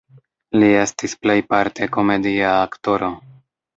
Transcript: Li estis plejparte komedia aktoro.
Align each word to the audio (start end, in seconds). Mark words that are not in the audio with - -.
Li 0.61 0.69
estis 0.77 1.13
plejparte 1.25 1.91
komedia 1.99 2.55
aktoro. 2.65 3.13